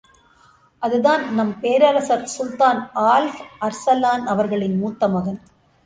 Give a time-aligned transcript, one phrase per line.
[0.79, 2.81] அதுதான் நம் பேரரசர் சுல்தான்
[2.95, 5.41] ஆல்ப் அர்சலான் அவர்களின் முத்தமகன்.